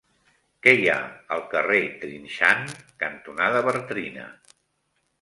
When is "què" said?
0.67-0.71